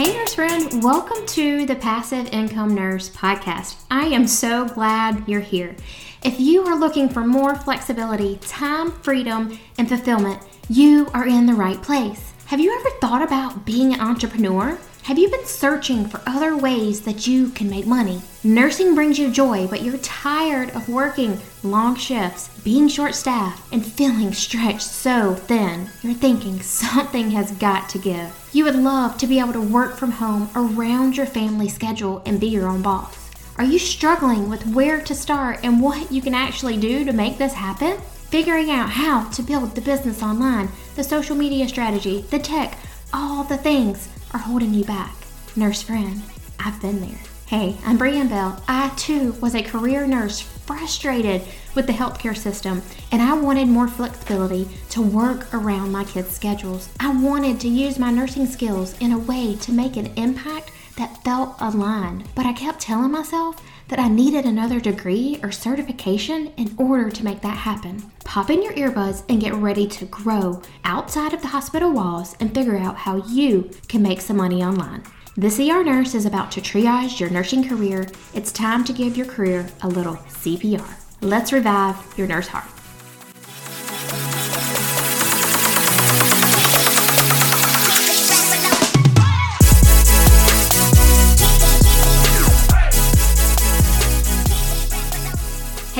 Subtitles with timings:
[0.00, 3.76] Hey, nurse friend, welcome to the Passive Income Nurse podcast.
[3.90, 5.76] I am so glad you're here.
[6.24, 11.52] If you are looking for more flexibility, time, freedom, and fulfillment, you are in the
[11.52, 12.32] right place.
[12.46, 14.78] Have you ever thought about being an entrepreneur?
[15.04, 18.20] Have you been searching for other ways that you can make money?
[18.44, 23.84] Nursing brings you joy, but you're tired of working long shifts, being short staffed, and
[23.84, 25.88] feeling stretched so thin.
[26.02, 28.30] You're thinking something has got to give.
[28.52, 32.38] You would love to be able to work from home around your family schedule and
[32.38, 33.30] be your own boss.
[33.56, 37.38] Are you struggling with where to start and what you can actually do to make
[37.38, 37.98] this happen?
[38.28, 42.78] Figuring out how to build the business online, the social media strategy, the tech,
[43.12, 45.14] all the things are holding you back.
[45.56, 46.22] Nurse friend,
[46.58, 47.20] I've been there.
[47.46, 48.62] Hey, I'm Brianne Bell.
[48.68, 51.42] I too was a career nurse frustrated
[51.74, 52.80] with the healthcare system,
[53.10, 56.88] and I wanted more flexibility to work around my kids' schedules.
[57.00, 61.24] I wanted to use my nursing skills in a way to make an impact that
[61.24, 66.74] felt aligned, but I kept telling myself that I needed another degree or certification in
[66.78, 68.10] order to make that happen.
[68.24, 72.54] Pop in your earbuds and get ready to grow outside of the hospital walls and
[72.54, 75.02] figure out how you can make some money online.
[75.36, 78.06] This ER Nurse is about to triage your nursing career.
[78.32, 80.88] It's time to give your career a little CPR.
[81.20, 82.79] Let's revive your nurse heart.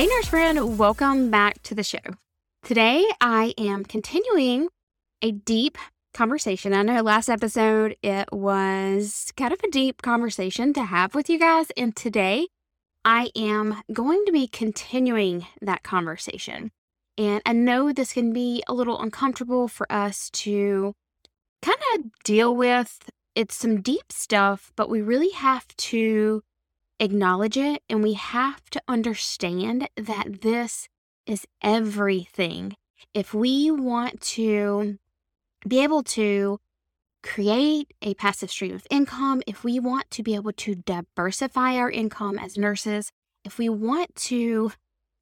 [0.01, 1.99] Hey, nurse friend, welcome back to the show.
[2.63, 4.69] Today, I am continuing
[5.21, 5.77] a deep
[6.11, 6.73] conversation.
[6.73, 11.37] I know last episode it was kind of a deep conversation to have with you
[11.37, 12.47] guys, and today
[13.05, 16.71] I am going to be continuing that conversation.
[17.15, 20.93] And I know this can be a little uncomfortable for us to
[21.61, 23.07] kind of deal with.
[23.35, 26.41] It's some deep stuff, but we really have to
[27.01, 30.87] acknowledge it and we have to understand that this
[31.25, 32.75] is everything.
[33.13, 34.99] If we want to
[35.67, 36.59] be able to
[37.23, 41.89] create a passive stream of income, if we want to be able to diversify our
[41.89, 43.11] income as nurses,
[43.43, 44.71] if we want to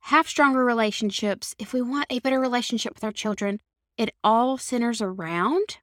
[0.04, 3.60] have stronger relationships, if we want a better relationship with our children,
[3.98, 5.78] it all centers around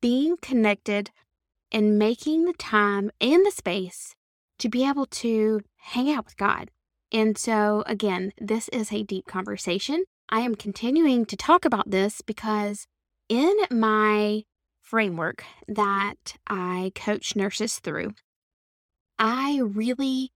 [0.00, 1.10] being connected
[1.70, 4.14] and making the time and the space
[4.62, 6.70] to be able to hang out with God.
[7.10, 10.04] And so, again, this is a deep conversation.
[10.28, 12.86] I am continuing to talk about this because
[13.28, 14.44] in my
[14.80, 18.12] framework that I coach nurses through,
[19.18, 20.30] I really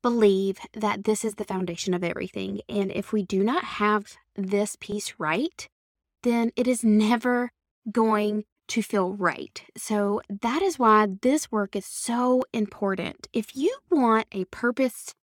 [0.00, 2.60] believe that this is the foundation of everything.
[2.68, 5.68] And if we do not have this piece right,
[6.22, 7.50] then it is never
[7.90, 9.62] going to feel right.
[9.76, 13.26] So that is why this work is so important.
[13.32, 15.14] If you want a purpose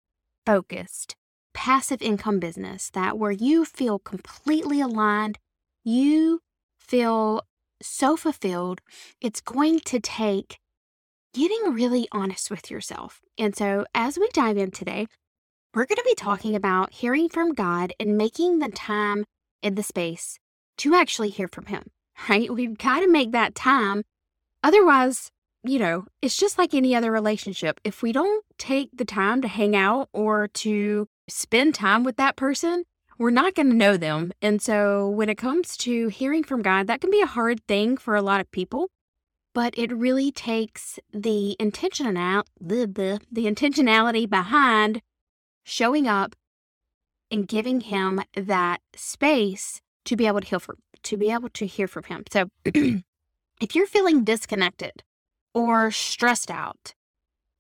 [0.45, 1.17] focused,
[1.55, 5.39] passive income business that where you feel completely aligned,
[5.85, 6.41] you
[6.79, 7.43] feel
[7.83, 8.81] so fulfilled,
[9.21, 10.59] it's going to take
[11.33, 13.21] getting really honest with yourself.
[13.39, 15.07] And so as we dive in today,
[15.75, 19.25] we're going to be talking about hearing from God and making the time
[19.63, 20.39] and the space
[20.79, 21.91] to actually hear from Him
[22.29, 22.53] right?
[22.53, 24.03] We've got to make that time.
[24.63, 25.31] Otherwise,
[25.63, 27.81] you know, it's just like any other relationship.
[27.85, 32.37] If we don't take the time to hang out or to spend time with that
[32.37, 32.85] person,
[33.19, 34.33] we're not going to know them.
[34.41, 37.99] And so when it comes to hearing from God, that can be a hard thing
[37.99, 38.89] for a lot of people.
[39.53, 45.03] But it really takes the intentional the, the intentionality behind
[45.65, 46.35] showing up
[47.31, 51.67] and giving him that space to be able to heal for, to be able to
[51.67, 52.25] hear from him.
[52.31, 55.03] So if you're feeling disconnected
[55.55, 56.95] or stressed out,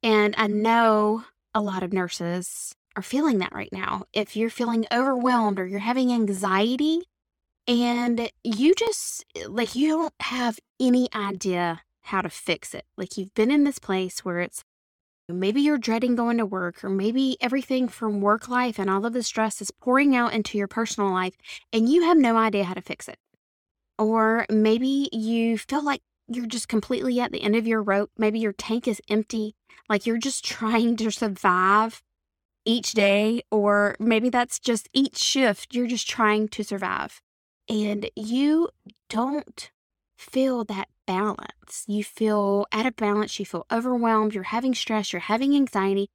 [0.02, 1.24] and I know
[1.54, 4.04] a lot of nurses are feeling that right now.
[4.12, 7.02] If you're feeling overwhelmed or you're having anxiety
[7.66, 12.84] and you just like you don't have any idea how to fix it.
[12.96, 14.64] Like you've been in this place where it's
[15.28, 19.12] maybe you're dreading going to work or maybe everything from work life and all of
[19.12, 21.36] the stress is pouring out into your personal life
[21.72, 23.18] and you have no idea how to fix it.
[24.00, 28.10] Or maybe you feel like you're just completely at the end of your rope.
[28.16, 29.54] Maybe your tank is empty,
[29.90, 32.02] like you're just trying to survive
[32.64, 33.42] each day.
[33.50, 37.20] Or maybe that's just each shift, you're just trying to survive.
[37.68, 38.70] And you
[39.10, 39.70] don't
[40.16, 41.84] feel that balance.
[41.86, 46.08] You feel out of balance, you feel overwhelmed, you're having stress, you're having anxiety.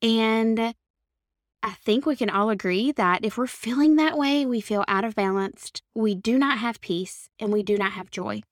[0.00, 0.74] And
[1.62, 5.04] I think we can all agree that if we're feeling that way, we feel out
[5.04, 8.42] of balance, we do not have peace, and we do not have joy.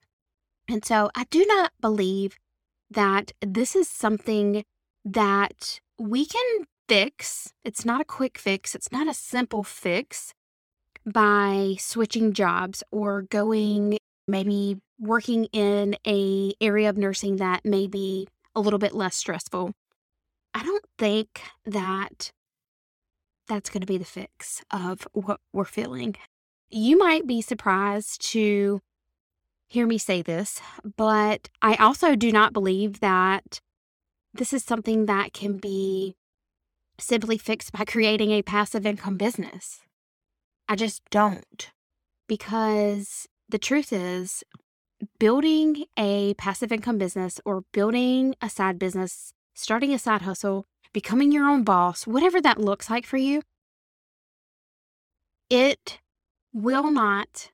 [0.69, 2.39] And so I do not believe
[2.91, 4.65] that this is something
[5.05, 7.53] that we can fix.
[7.65, 10.33] It's not a quick fix, it's not a simple fix
[11.05, 13.99] by switching jobs or going
[14.29, 19.73] maybe working in a area of nursing that may be a little bit less stressful.
[20.55, 22.31] I don't think that
[23.51, 26.17] that's going to be the fix of what we're feeling.
[26.71, 28.81] You might be surprised to
[29.69, 30.61] hear me say this,
[30.97, 33.61] but I also do not believe that
[34.33, 36.15] this is something that can be
[36.99, 39.81] simply fixed by creating a passive income business.
[40.69, 41.71] I just don't.
[42.29, 44.45] Because the truth is,
[45.19, 51.33] building a passive income business or building a side business, starting a side hustle, becoming
[51.33, 53.43] your own boss, whatever that looks like for you,
[55.49, 55.99] it
[56.53, 57.51] will not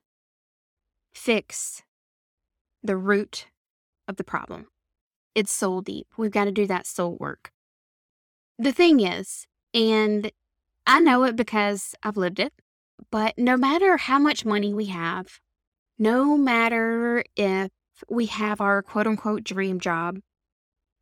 [1.13, 1.83] fix
[2.83, 3.47] the root
[4.07, 4.67] of the problem.
[5.35, 6.07] It's soul deep.
[6.17, 7.51] We've got to do that soul work.
[8.57, 10.31] The thing is, and
[10.85, 12.53] I know it because I've lived it,
[13.11, 15.39] but no matter how much money we have,
[15.99, 17.69] no matter if
[18.09, 20.19] we have our quote unquote dream job,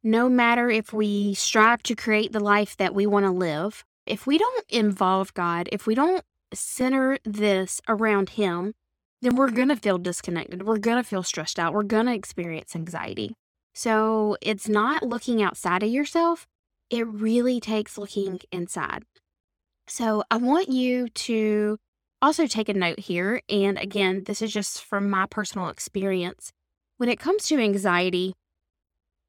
[0.05, 4.27] no matter if we strive to create the life that we want to live, if
[4.27, 6.23] we don't involve God, if we don't
[6.53, 8.75] center this around Him,
[9.23, 10.61] then we're going to feel disconnected.
[10.61, 11.73] We're going to feel stressed out.
[11.73, 13.33] We're going to experience anxiety.
[13.73, 16.45] So it's not looking outside of yourself,
[16.91, 19.05] it really takes looking inside.
[19.87, 21.77] So I want you to
[22.21, 23.41] also take a note here.
[23.49, 26.53] And again, this is just from my personal experience.
[26.97, 28.35] When it comes to anxiety,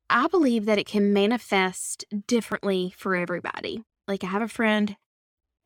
[0.09, 3.83] I believe that it can manifest differently for everybody.
[4.07, 4.97] Like, I have a friend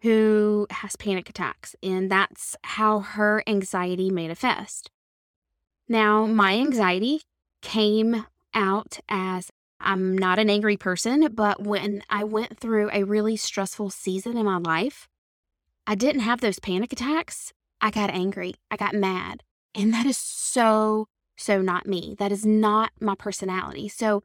[0.02, 4.88] who has panic attacks, and that's how her anxiety manifests.
[5.88, 7.22] Now, my anxiety
[7.60, 9.50] came out as
[9.80, 14.44] I'm not an angry person, but when I went through a really stressful season in
[14.44, 15.08] my life,
[15.86, 17.52] I didn't have those panic attacks.
[17.80, 18.54] I got angry.
[18.70, 19.42] I got mad.
[19.74, 22.14] And that is so, so not me.
[22.18, 23.88] That is not my personality.
[23.88, 24.22] So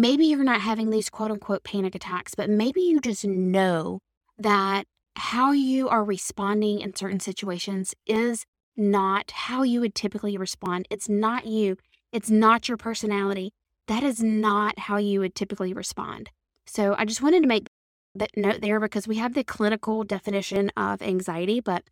[0.00, 3.98] maybe you're not having these quote unquote panic attacks, but maybe you just know
[4.38, 4.84] that
[5.16, 8.44] how you are responding in certain situations is
[8.76, 10.86] not how you would typically respond.
[10.90, 11.76] It's not you,
[12.12, 13.50] it's not your personality.
[13.88, 16.30] That is not how you would typically respond.
[16.66, 17.66] So I just wanted to make
[18.14, 21.82] that note there because we have the clinical definition of anxiety, but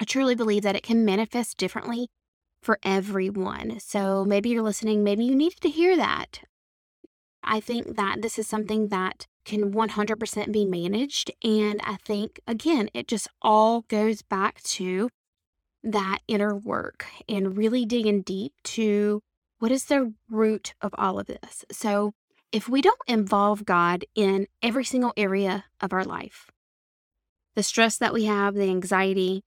[0.00, 2.08] I truly believe that it can manifest differently
[2.62, 3.80] for everyone.
[3.80, 6.40] So maybe you're listening, maybe you needed to hear that.
[7.44, 11.30] I think that this is something that can 100% be managed.
[11.42, 15.10] And I think, again, it just all goes back to
[15.82, 19.20] that inner work and really digging deep to
[19.58, 21.64] what is the root of all of this.
[21.72, 22.12] So
[22.52, 26.50] if we don't involve God in every single area of our life,
[27.54, 29.42] the stress that we have, the anxiety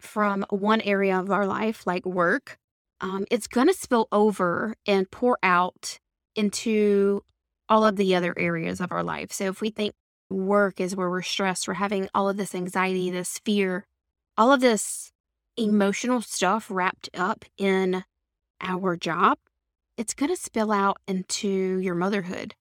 [0.00, 2.58] from one area of our life, like work,
[3.00, 5.98] um, it's going to spill over and pour out
[6.38, 7.22] into
[7.68, 9.32] all of the other areas of our life.
[9.32, 9.94] So if we think
[10.30, 13.16] work is where we're stressed, we're having all of this anxiety, mm-hmm.
[13.16, 13.84] this fear,
[14.36, 15.12] all of this
[15.56, 18.04] emotional stuff wrapped up in
[18.60, 19.38] our job,
[19.96, 22.54] it's going to spill out into your motherhood,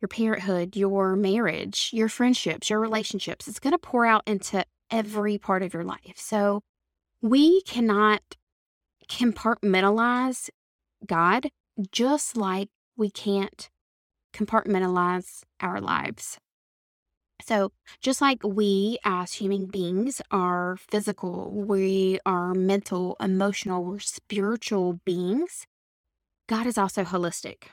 [0.00, 3.48] your parenthood, your marriage, your friendships, your relationships.
[3.48, 6.16] It's going to pour out into every part of your life.
[6.16, 6.62] So
[7.22, 8.22] we cannot
[9.08, 10.50] compartmentalize
[11.06, 11.48] God
[11.90, 13.70] just like we can't
[14.34, 16.38] compartmentalize our lives.
[17.46, 25.00] So, just like we as human beings are physical, we are mental, emotional, we're spiritual
[25.04, 25.66] beings,
[26.48, 27.64] God is also holistic.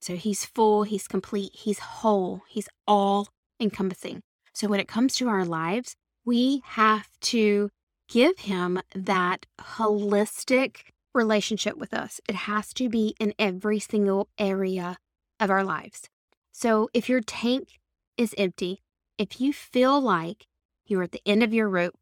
[0.00, 4.20] So he's full, he's complete, he's whole, he's all encompassing.
[4.52, 5.94] So when it comes to our lives,
[6.26, 7.70] we have to
[8.08, 12.20] give him that holistic relationship with us.
[12.28, 14.98] It has to be in every single area
[15.40, 16.08] of our lives.
[16.52, 17.80] So if your tank
[18.16, 18.82] is empty,
[19.18, 20.46] if you feel like
[20.86, 21.98] you're at the end of your rope,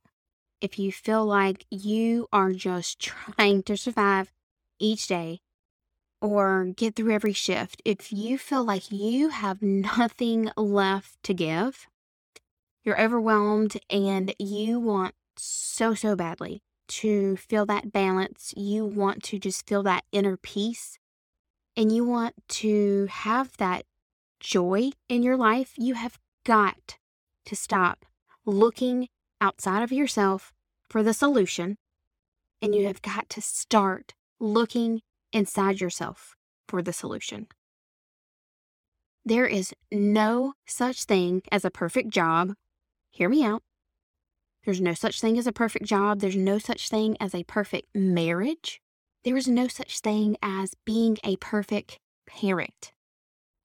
[0.60, 2.98] if you feel like you are just
[3.36, 4.32] trying to survive
[4.78, 5.40] each day,
[6.20, 11.88] or get through every shift, if you feel like you have nothing left to give,
[12.84, 16.62] you're overwhelmed and you want so, so badly
[17.00, 20.98] to feel that balance, you want to just feel that inner peace,
[21.76, 23.84] and you want to have that
[24.40, 26.98] joy in your life, you have got
[27.46, 28.04] to stop
[28.44, 29.08] looking
[29.40, 30.52] outside of yourself
[30.88, 31.78] for the solution.
[32.60, 35.00] And you have got to start looking
[35.32, 36.36] inside yourself
[36.68, 37.48] for the solution.
[39.24, 42.54] There is no such thing as a perfect job.
[43.10, 43.62] Hear me out.
[44.64, 46.20] There's no such thing as a perfect job.
[46.20, 48.80] There's no such thing as a perfect marriage.
[49.24, 52.92] There is no such thing as being a perfect parent.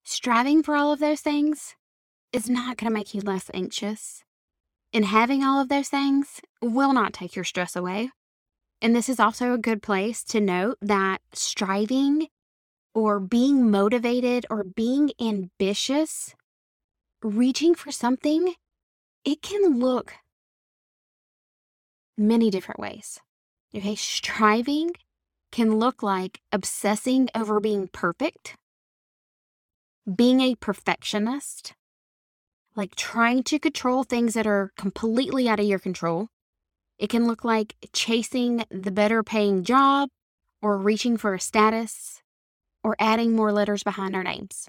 [0.04, 1.76] Striving for all of those things
[2.32, 4.24] is not going to make you less anxious.
[4.92, 8.10] And having all of those things will not take your stress away.
[8.80, 12.28] And this is also a good place to note that striving
[12.94, 16.34] or being motivated or being ambitious,
[17.22, 18.54] reaching for something,
[19.24, 20.14] it can look
[22.18, 23.20] many different ways.
[23.74, 24.92] Okay, striving
[25.52, 28.56] can look like obsessing over being perfect,
[30.14, 31.74] being a perfectionist,
[32.74, 36.28] like trying to control things that are completely out of your control.
[36.98, 40.08] It can look like chasing the better paying job
[40.60, 42.22] or reaching for a status
[42.82, 44.68] or adding more letters behind our names.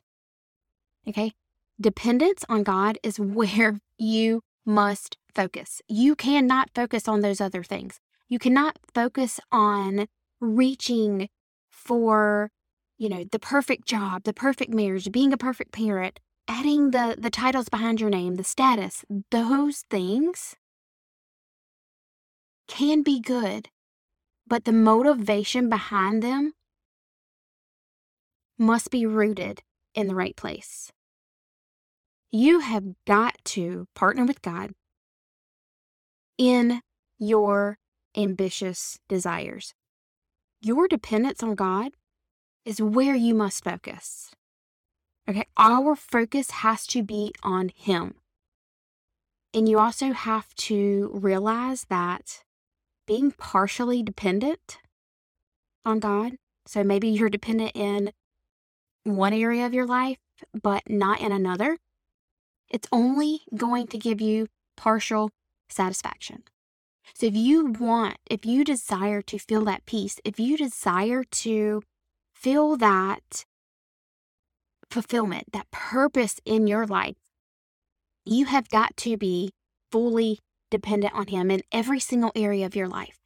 [1.07, 1.33] Okay?
[1.79, 5.81] Dependence on God is where you must focus.
[5.88, 8.00] You cannot focus on those other things.
[8.27, 10.07] You cannot focus on
[10.39, 11.29] reaching
[11.71, 12.51] for,
[12.98, 17.29] you know, the perfect job, the perfect marriage, being a perfect parent, adding the the
[17.29, 19.03] titles behind your name, the status.
[19.31, 20.55] Those things
[22.67, 23.69] can be good,
[24.48, 26.53] but the motivation behind them
[28.57, 29.62] must be rooted
[29.95, 30.91] in the right place.
[32.31, 34.74] You have got to partner with God
[36.39, 36.81] in
[37.19, 37.77] your
[38.17, 39.75] ambitious desires.
[40.62, 41.91] Your dependence on God
[42.65, 44.31] is where you must focus.
[45.29, 48.15] Okay, our focus has to be on Him.
[49.53, 52.43] And you also have to realize that
[53.05, 54.79] being partially dependent
[55.86, 56.34] on God,
[56.65, 58.12] so maybe you're dependent in
[59.03, 60.17] one area of your life,
[60.62, 61.77] but not in another,
[62.69, 65.31] it's only going to give you partial
[65.71, 66.43] satisfaction.
[67.13, 71.81] So if you want, if you desire to feel that peace, if you desire to
[72.33, 73.45] feel that
[74.89, 77.15] fulfillment, that purpose in your life,
[78.25, 79.51] you have got to be
[79.91, 83.18] fully dependent on Him in every single area of your life.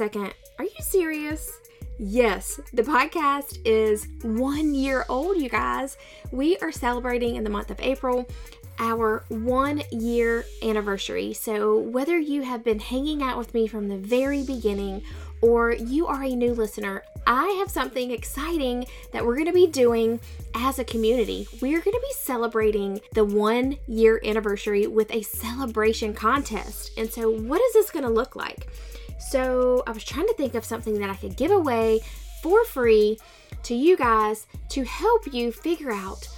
[0.00, 0.32] Second.
[0.58, 1.60] Are you serious?
[1.98, 5.98] Yes, the podcast is one year old, you guys.
[6.32, 8.26] We are celebrating in the month of April
[8.78, 11.34] our one year anniversary.
[11.34, 15.02] So, whether you have been hanging out with me from the very beginning
[15.42, 19.66] or you are a new listener, I have something exciting that we're going to be
[19.66, 20.18] doing
[20.54, 21.46] as a community.
[21.60, 26.92] We're going to be celebrating the one year anniversary with a celebration contest.
[26.96, 28.66] And so, what is this going to look like?
[29.20, 32.00] So I was trying to think of something that I could give away
[32.42, 33.18] for free
[33.64, 36.28] to you guys to help you figure out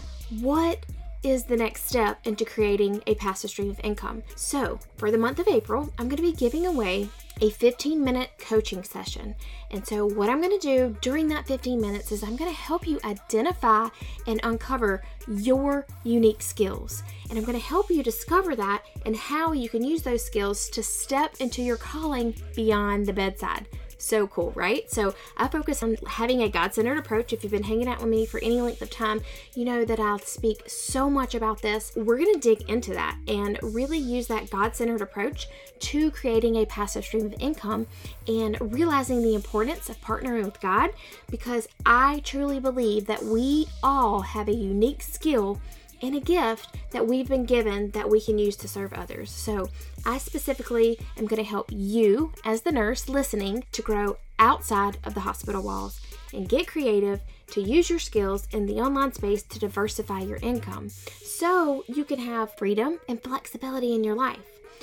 [0.41, 0.85] what
[1.23, 4.23] is the next step into creating a passive stream of income.
[4.35, 7.09] So, for the month of April, I'm going to be giving away
[7.41, 9.35] a 15 minute coaching session.
[9.71, 12.57] And so, what I'm going to do during that 15 minutes is I'm going to
[12.57, 13.89] help you identify
[14.27, 17.03] and uncover your unique skills.
[17.31, 20.69] And I'm going to help you discover that and how you can use those skills
[20.71, 23.67] to step into your calling beyond the bedside.
[24.03, 24.91] So cool, right?
[24.91, 27.33] So I focus on having a God centered approach.
[27.33, 29.21] If you've been hanging out with me for any length of time,
[29.55, 31.93] you know that I'll speak so much about this.
[31.95, 35.47] We're going to dig into that and really use that God centered approach
[35.79, 37.87] to creating a passive stream of income
[38.27, 40.91] and realizing the importance of partnering with God
[41.31, 45.61] because I truly believe that we all have a unique skill
[46.03, 49.31] and a gift that we've been given that we can use to serve others.
[49.31, 49.69] So,
[50.05, 55.15] I specifically am going to help you, as the nurse listening, to grow outside of
[55.15, 56.01] the hospital walls
[56.33, 57.21] and get creative
[57.53, 62.19] to use your skills in the online space to diversify your income so you can
[62.19, 64.41] have freedom and flexibility in your life.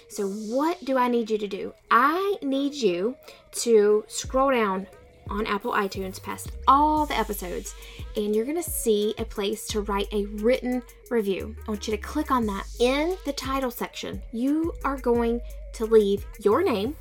[0.07, 1.73] So, what do I need you to do?
[1.91, 3.15] I need you
[3.53, 4.87] to scroll down
[5.29, 7.75] on Apple iTunes past all the episodes,
[8.15, 11.55] and you're to see a place to write a written review.
[11.67, 12.65] I want you to click on that.
[12.79, 15.41] In the title section, you are going
[15.73, 16.95] to leave your name,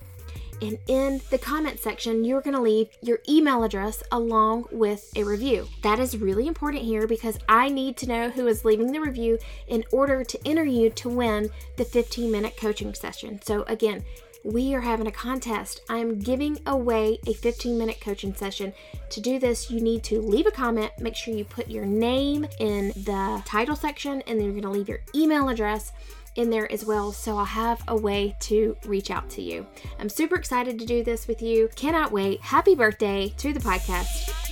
[0.60, 5.22] and in the comment section, you're going to leave your email address along with a
[5.22, 5.68] review.
[5.82, 9.38] That is really important here because I need to know who is leaving the review
[9.68, 13.40] in order to enter you to win the 15 minute coaching session.
[13.42, 14.04] So, again,
[14.44, 15.82] we are having a contest.
[15.88, 18.72] I'm giving away a 15 minute coaching session.
[19.10, 20.92] To do this, you need to leave a comment.
[20.98, 24.70] Make sure you put your name in the title section, and then you're going to
[24.70, 25.92] leave your email address
[26.36, 27.12] in there as well.
[27.12, 29.66] So I'll have a way to reach out to you.
[29.98, 31.68] I'm super excited to do this with you.
[31.74, 32.40] Cannot wait.
[32.40, 34.47] Happy birthday to the podcast.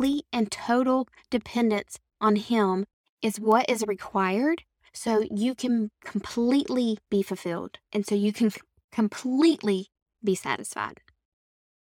[0.00, 2.86] Complete and total dependence on Him
[3.20, 4.62] is what is required
[4.94, 8.50] so you can completely be fulfilled and so you can
[8.90, 9.88] completely
[10.24, 11.00] be satisfied.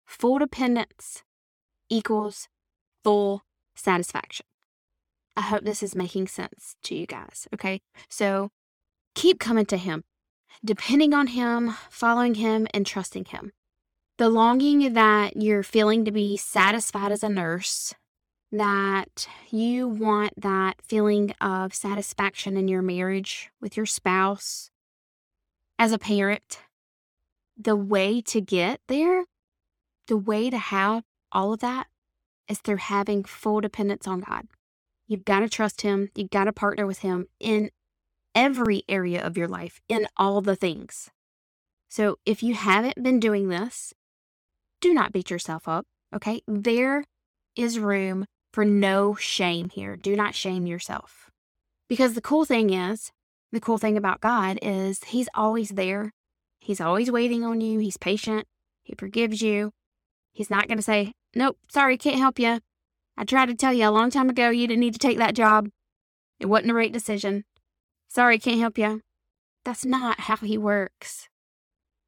[0.06, 1.22] Full dependence
[1.88, 2.48] equals
[3.04, 3.42] full
[3.76, 4.46] satisfaction.
[5.36, 7.46] I hope this is making sense to you guys.
[7.54, 7.80] Okay.
[8.08, 8.50] So
[9.14, 10.02] keep coming to Him,
[10.64, 13.52] depending on Him, following Him, and trusting Him.
[14.20, 17.94] The longing that you're feeling to be satisfied as a nurse,
[18.52, 24.70] that you want that feeling of satisfaction in your marriage with your spouse,
[25.78, 26.58] as a parent,
[27.56, 29.24] the way to get there,
[30.06, 31.86] the way to have all of that
[32.46, 34.48] is through having full dependence on God.
[35.08, 37.70] You've got to trust Him, you've got to partner with Him in
[38.34, 41.08] every area of your life, in all the things.
[41.88, 43.94] So if you haven't been doing this,
[44.80, 46.42] do not beat yourself up, okay?
[46.46, 47.04] There
[47.56, 49.96] is room for no shame here.
[49.96, 51.30] Do not shame yourself.
[51.88, 53.10] Because the cool thing is,
[53.52, 56.12] the cool thing about God is He's always there.
[56.60, 57.78] He's always waiting on you.
[57.78, 58.46] He's patient.
[58.82, 59.72] He forgives you.
[60.32, 62.60] He's not going to say, Nope, sorry, can't help you.
[63.16, 65.34] I tried to tell you a long time ago you didn't need to take that
[65.34, 65.68] job.
[66.38, 67.44] It wasn't the right decision.
[68.08, 69.02] Sorry, can't help you.
[69.64, 71.28] That's not how He works.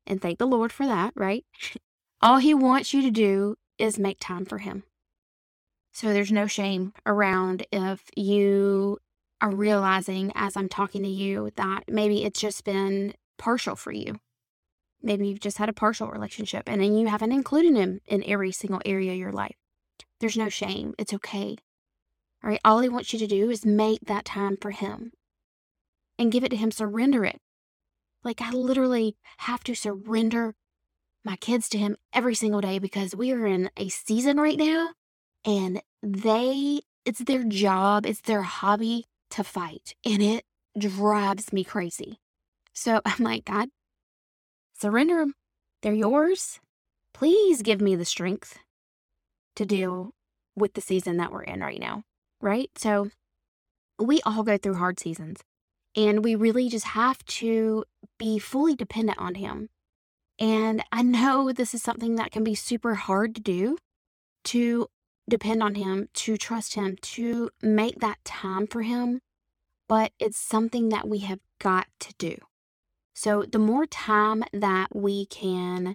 [0.06, 1.44] And thank the Lord for that, right?
[2.22, 4.84] All He wants you to do is make time for Him.
[5.92, 8.98] So there's no shame around if you
[9.40, 14.20] are realizing as I'm talking to you that maybe it's just been partial for you.
[15.02, 18.52] Maybe you've just had a partial relationship and then you haven't included him in every
[18.52, 19.56] single area of your life.
[20.20, 20.94] There's no shame.
[20.96, 21.56] It's okay.
[22.42, 22.60] All right.
[22.64, 25.12] All he wants you to do is make that time for him
[26.18, 26.70] and give it to him.
[26.70, 27.40] Surrender it.
[28.22, 30.54] Like I literally have to surrender
[31.24, 34.90] my kids to him every single day because we are in a season right now
[35.44, 39.94] and they, it's their job, it's their hobby to fight.
[40.04, 40.44] And it
[40.78, 42.18] drives me crazy.
[42.72, 43.68] So I'm like, God,
[44.78, 45.34] surrender them.
[45.82, 46.60] They're yours.
[47.12, 48.58] Please give me the strength
[49.56, 50.12] to deal
[50.56, 52.04] with the season that we're in right now.
[52.40, 52.70] Right.
[52.76, 53.10] So
[53.98, 55.40] we all go through hard seasons
[55.96, 57.84] and we really just have to
[58.18, 59.68] be fully dependent on Him.
[60.42, 63.78] And I know this is something that can be super hard to do
[64.46, 64.88] to
[65.30, 69.20] depend on Him, to trust Him, to make that time for Him,
[69.88, 72.34] but it's something that we have got to do.
[73.14, 75.94] So the more time that we can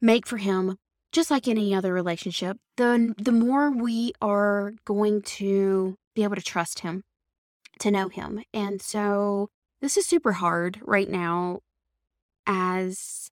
[0.00, 0.76] make for Him,
[1.10, 6.40] just like any other relationship, the, the more we are going to be able to
[6.42, 7.02] trust Him,
[7.80, 8.44] to know Him.
[8.54, 9.48] And so
[9.80, 11.62] this is super hard right now
[12.46, 13.30] as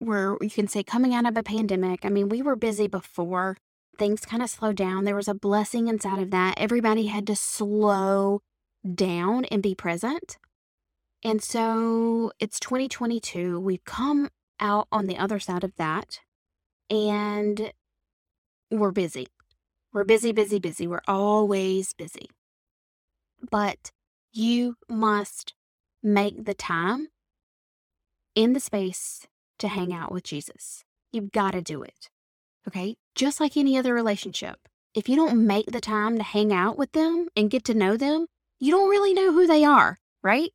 [0.00, 2.04] we're, you can say, coming out of a pandemic.
[2.04, 3.56] I mean, we were busy before
[3.98, 5.04] things kind of slowed down.
[5.04, 6.54] There was a blessing inside of that.
[6.56, 8.40] Everybody had to slow
[8.94, 10.38] down and be present.
[11.22, 13.60] And so it's 2022.
[13.60, 16.20] We've come out on the other side of that
[16.88, 17.72] and
[18.70, 19.26] we're busy.
[19.92, 20.86] We're busy, busy, busy.
[20.86, 22.30] We're always busy.
[23.50, 23.90] But
[24.32, 25.54] you must
[26.02, 27.08] make the time
[28.34, 29.26] in the space
[29.58, 30.84] to hang out with Jesus.
[31.12, 32.10] You've got to do it.
[32.66, 32.96] Okay.
[33.14, 36.92] Just like any other relationship, if you don't make the time to hang out with
[36.92, 38.26] them and get to know them,
[38.58, 40.50] you don't really know who they are, right?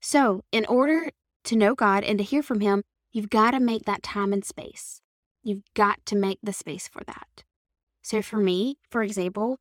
[0.00, 1.10] So, in order
[1.44, 4.44] to know God and to hear from Him, you've got to make that time and
[4.44, 5.00] space.
[5.42, 7.44] You've got to make the space for that.
[8.02, 9.58] So, for me, for example,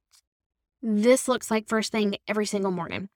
[0.82, 3.10] this looks like first thing every single morning.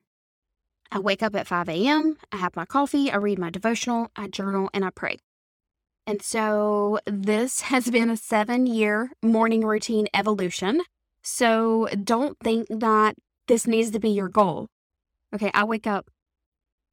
[0.94, 4.28] I wake up at 5 a.m., I have my coffee, I read my devotional, I
[4.28, 5.18] journal, and I pray.
[6.06, 10.84] And so this has been a seven year morning routine evolution.
[11.24, 13.16] So don't think that
[13.48, 14.68] this needs to be your goal.
[15.34, 16.12] Okay, I wake up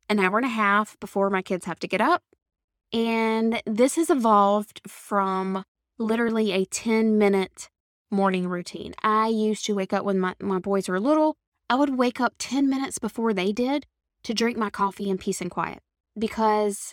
[0.09, 2.23] an hour and a half before my kids have to get up.
[2.95, 5.63] And this has evolved from
[5.99, 7.69] literally a 10 minute
[8.11, 8.95] morning routine.
[9.03, 11.37] I used to wake up when my, my boys were little.
[11.71, 13.87] I would wake up 10 minutes before they did
[14.25, 15.81] to drink my coffee in peace and quiet.
[16.19, 16.93] because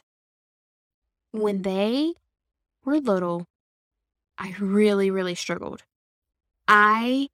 [1.32, 2.14] when they
[2.86, 3.46] were little,
[4.38, 5.84] I really, really struggled.
[6.68, 7.30] I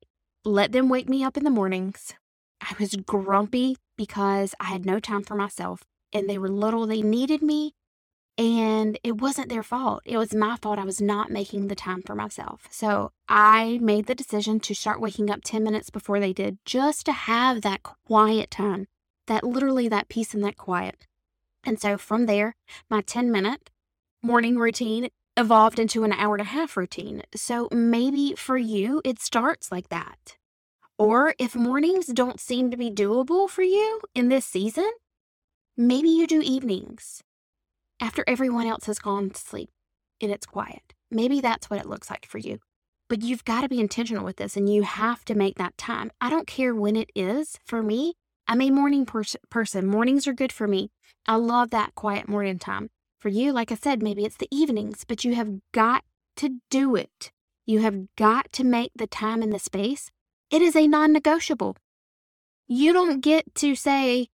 [0.46, 2.14] let them wake me up in the mornings.
[2.62, 6.88] I was grumpy because I had no time for myself and they were little.
[6.88, 7.74] They needed me
[8.38, 10.02] and it wasn't their fault.
[10.06, 10.80] It was my fault.
[10.80, 12.68] I was not making the time for myself.
[12.72, 17.06] So I made the decision to start waking up 10 minutes before they did just
[17.06, 18.88] to have that quiet time,
[19.28, 21.06] that literally that peace and that quiet.
[21.64, 22.56] And so from there,
[22.90, 23.70] my 10 minute
[24.22, 27.22] morning routine evolved into an hour and a half routine.
[27.36, 30.38] So maybe for you, it starts like that.
[30.98, 34.90] Or if mornings don't seem to be doable for you in this season,
[35.76, 37.24] maybe you do evenings
[38.04, 39.70] after everyone else has gone to sleep
[40.22, 40.94] and it's quiet.
[41.10, 42.60] Maybe that's what it looks like for you.
[43.08, 46.12] But you've got to be intentional with this and you have to make that time.
[46.20, 48.16] I don't care when it is for me.
[48.46, 49.88] I'm a morning pers- person.
[49.88, 50.92] Mornings are good for me.
[51.28, 52.90] I love that quiet morning time.
[53.20, 56.04] For you, like I said, maybe it's the evenings, but you have got
[56.38, 57.32] to do it.
[57.66, 60.12] You have got to make the time and the space.
[60.52, 61.78] It is a non negotiable.
[62.68, 64.28] You don't get to say,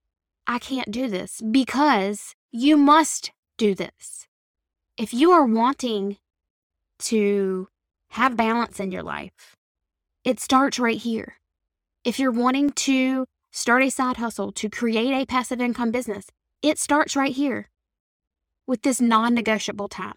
[0.44, 3.30] I can't do this because you must
[3.60, 4.26] do this.
[4.96, 6.16] If you are wanting
[7.00, 7.68] to
[8.12, 9.54] have balance in your life,
[10.24, 11.34] it starts right here.
[12.02, 16.28] If you're wanting to start a side hustle, to create a passive income business,
[16.62, 17.68] it starts right here
[18.66, 20.16] with this non negotiable time.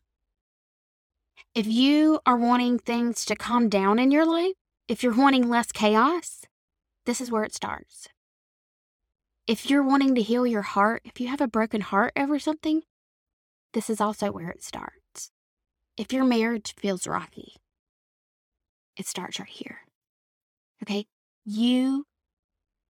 [1.54, 4.56] If you are wanting things to calm down in your life,
[4.88, 6.46] if you're wanting less chaos,
[7.06, 8.08] this is where it starts.
[9.48, 12.84] If you're wanting to heal your heart, if you have a broken heart over something,
[13.74, 15.32] this is also where it starts.
[15.98, 17.54] If your marriage feels rocky,
[18.98, 19.80] it starts right here.
[20.82, 21.06] Okay?
[21.46, 22.06] You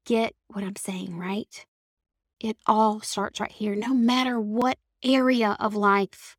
[0.06, 1.66] get what I'm saying, right?
[2.40, 6.38] It all starts right here, no matter what area of life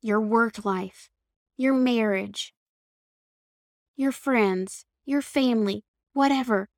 [0.00, 1.10] your work life,
[1.56, 2.54] your marriage,
[3.96, 6.68] your friends, your family, whatever.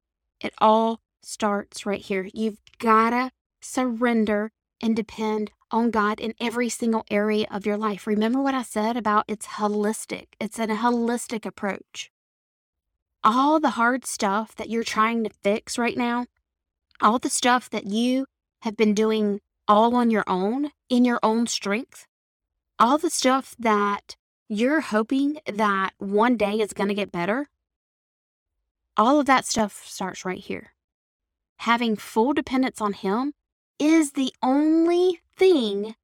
[0.40, 2.28] It all starts right here.
[2.32, 8.06] You've got to surrender and depend on God in every single area of your life.
[8.06, 12.10] Remember what I said about it's holistic, it's a holistic approach.
[13.22, 16.26] All the hard stuff that you're trying to fix right now,
[17.00, 18.26] all the stuff that you
[18.62, 22.06] have been doing all on your own, in your own strength,
[22.78, 24.16] all the stuff that
[24.48, 27.48] you're hoping that one day is going to get better,
[28.96, 30.72] all of that stuff starts right here.
[31.58, 33.32] Having full dependence on Him
[33.78, 35.94] is the only thing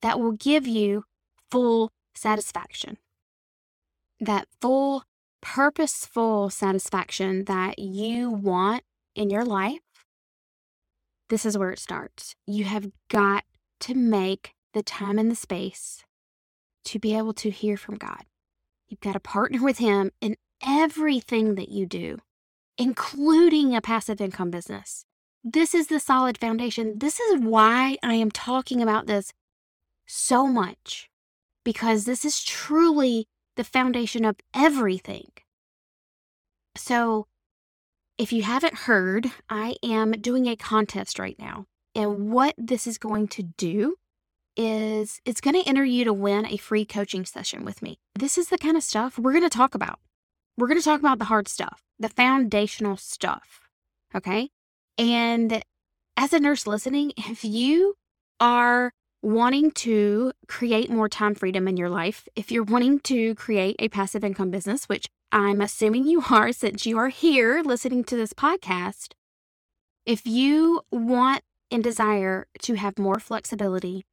[0.00, 1.04] that will give you
[1.50, 2.96] full satisfaction.
[4.18, 5.04] That full,
[5.42, 8.82] purposeful satisfaction that you want
[9.14, 9.80] in your life.
[11.28, 12.34] This is where it starts.
[12.46, 13.44] You have got
[13.80, 16.02] to make the time and the space
[16.86, 18.24] to be able to hear from God.
[18.88, 22.18] You've got to partner with Him in everything that you do,
[22.78, 25.05] including a passive income business.
[25.48, 26.98] This is the solid foundation.
[26.98, 29.32] This is why I am talking about this
[30.04, 31.08] so much,
[31.64, 35.30] because this is truly the foundation of everything.
[36.76, 37.28] So,
[38.18, 41.66] if you haven't heard, I am doing a contest right now.
[41.94, 43.94] And what this is going to do
[44.56, 48.00] is it's going to enter you to win a free coaching session with me.
[48.16, 50.00] This is the kind of stuff we're going to talk about.
[50.58, 53.60] We're going to talk about the hard stuff, the foundational stuff.
[54.12, 54.50] Okay.
[54.98, 55.62] And
[56.16, 57.94] as a nurse listening, if you
[58.40, 63.76] are wanting to create more time freedom in your life, if you're wanting to create
[63.78, 68.16] a passive income business, which I'm assuming you are since you are here listening to
[68.16, 69.12] this podcast,
[70.04, 74.04] if you want and desire to have more flexibility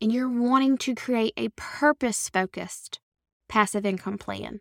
[0.00, 3.00] and you're wanting to create a purpose focused
[3.48, 4.60] passive income plan,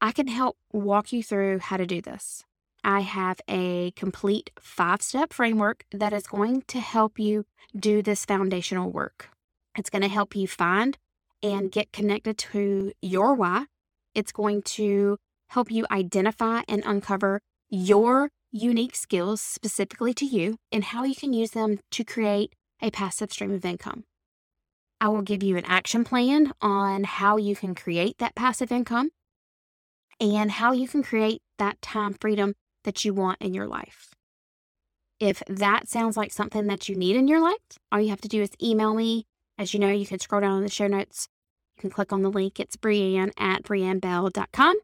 [0.00, 2.44] I can help walk you through how to do this.
[2.84, 7.44] I have a complete five step framework that is going to help you
[7.76, 9.28] do this foundational work.
[9.76, 10.98] It's going to help you find
[11.42, 13.66] and get connected to your why.
[14.14, 15.18] It's going to
[15.48, 17.40] help you identify and uncover
[17.70, 22.90] your unique skills specifically to you and how you can use them to create a
[22.90, 24.04] passive stream of income.
[25.00, 29.10] I will give you an action plan on how you can create that passive income
[30.20, 34.14] and how you can create that time freedom that you want in your life.
[35.20, 38.28] If that sounds like something that you need in your life, all you have to
[38.28, 39.26] do is email me.
[39.56, 41.28] As you know, you can scroll down in the show notes.
[41.76, 42.58] You can click on the link.
[42.58, 44.76] It's Brianne at briannebell.com.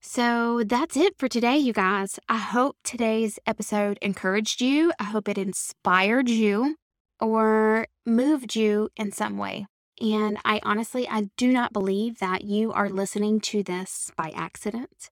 [0.00, 2.18] So that's it for today, you guys.
[2.28, 4.92] I hope today's episode encouraged you.
[4.98, 6.74] I hope it inspired you
[7.20, 9.66] or moved you in some way.
[10.00, 15.10] And I honestly, I do not believe that you are listening to this by accident.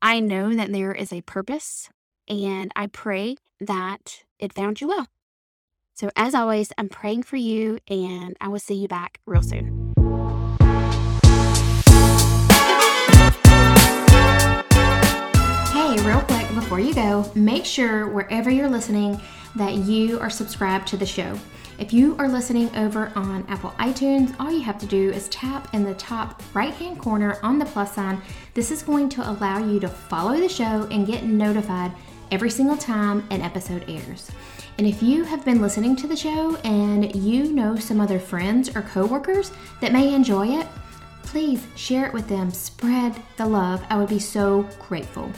[0.00, 1.88] I know that there is a purpose,
[2.28, 5.08] and I pray that it found you well.
[5.96, 9.92] So, as always, I'm praying for you, and I will see you back real soon.
[15.72, 19.20] Hey, real quick before you go, make sure wherever you're listening
[19.56, 21.36] that you are subscribed to the show.
[21.78, 25.72] If you are listening over on Apple iTunes, all you have to do is tap
[25.72, 28.20] in the top right hand corner on the plus sign.
[28.52, 31.92] This is going to allow you to follow the show and get notified
[32.32, 34.28] every single time an episode airs.
[34.78, 38.74] And if you have been listening to the show and you know some other friends
[38.74, 40.66] or coworkers that may enjoy it,
[41.22, 42.50] please share it with them.
[42.50, 43.84] Spread the love.
[43.88, 45.30] I would be so grateful.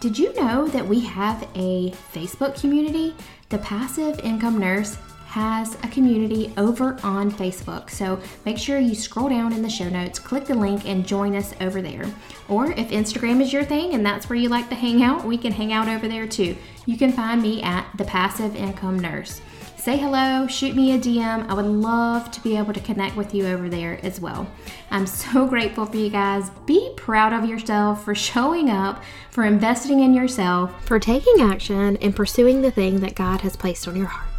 [0.00, 3.14] Did you know that we have a Facebook community?
[3.50, 4.96] The Passive Income Nurse
[5.34, 7.90] has a community over on Facebook.
[7.90, 11.34] So make sure you scroll down in the show notes, click the link, and join
[11.34, 12.04] us over there.
[12.48, 15.36] Or if Instagram is your thing and that's where you like to hang out, we
[15.36, 16.56] can hang out over there too.
[16.86, 19.40] You can find me at The Passive Income Nurse.
[19.76, 21.48] Say hello, shoot me a DM.
[21.48, 24.46] I would love to be able to connect with you over there as well.
[24.92, 26.48] I'm so grateful for you guys.
[26.64, 32.14] Be proud of yourself for showing up, for investing in yourself, for taking action, and
[32.14, 34.33] pursuing the thing that God has placed on your heart.